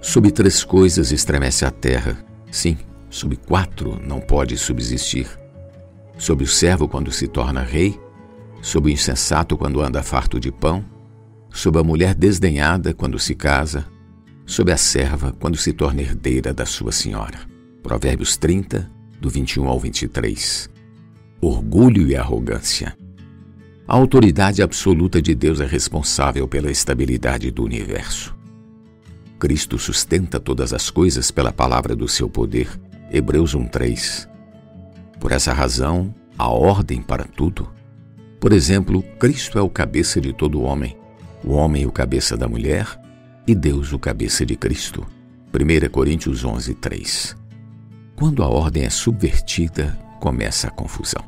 [0.00, 2.16] Sob três coisas estremece a terra.
[2.50, 2.78] Sim,
[3.10, 5.28] sob quatro não pode subsistir.
[6.16, 8.00] Sob o servo quando se torna rei,
[8.62, 10.84] sob o insensato quando anda farto de pão,
[11.50, 13.86] sob a mulher desdenhada quando se casa,
[14.46, 17.38] sob a serva quando se torna herdeira da sua senhora.
[17.82, 18.90] Provérbios 30,
[19.20, 20.70] do 21 ao 23.
[21.42, 22.96] Orgulho e arrogância.
[23.86, 28.39] A autoridade absoluta de Deus é responsável pela estabilidade do universo.
[29.40, 32.68] Cristo sustenta todas as coisas pela palavra do seu poder.
[33.10, 34.28] Hebreus 1:3.
[35.18, 37.72] Por essa razão, há ordem para tudo.
[38.38, 40.94] Por exemplo, Cristo é o cabeça de todo homem,
[41.42, 42.86] o homem o cabeça da mulher
[43.46, 45.06] e Deus o cabeça de Cristo.
[45.50, 47.34] 1 Coríntios 11:3.
[48.14, 51.24] Quando a ordem é subvertida, começa a confusão.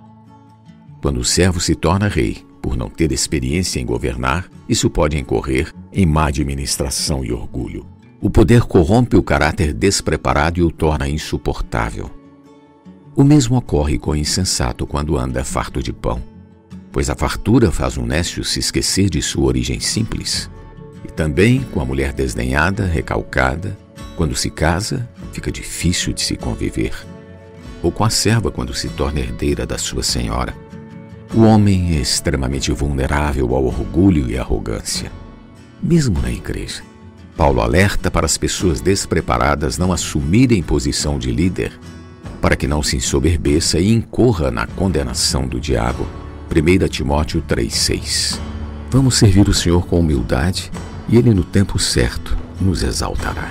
[1.01, 5.73] Quando o servo se torna rei, por não ter experiência em governar, isso pode incorrer
[5.91, 7.92] em má administração e orgulho.
[8.25, 12.09] O poder corrompe o caráter despreparado e o torna insuportável.
[13.17, 16.23] O mesmo ocorre com o insensato quando anda farto de pão,
[16.93, 20.49] pois a fartura faz um nécio se esquecer de sua origem simples.
[21.05, 23.77] E também com a mulher desdenhada, recalcada,
[24.17, 26.95] quando se casa, fica difícil de se conviver.
[27.83, 30.55] Ou com a serva quando se torna herdeira da sua senhora.
[31.35, 35.11] O homem é extremamente vulnerável ao orgulho e arrogância,
[35.83, 36.92] mesmo na igreja.
[37.37, 41.79] Paulo alerta para as pessoas despreparadas não assumirem posição de líder,
[42.41, 46.07] para que não se ensoberbeça e incorra na condenação do diabo.
[46.51, 48.39] 1 Timóteo 3,6
[48.91, 50.71] Vamos servir o Senhor com humildade
[51.09, 53.51] e Ele, no tempo certo, nos exaltará.